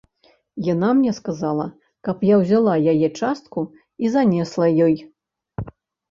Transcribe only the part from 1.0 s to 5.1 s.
сказала, каб я ўзяла яе частку і занесла ёй.